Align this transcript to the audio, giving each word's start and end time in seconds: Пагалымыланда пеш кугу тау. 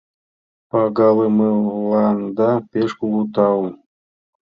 Пагалымыланда 0.69 2.49
пеш 2.71 2.89
кугу 2.99 3.21
тау. 3.33 3.61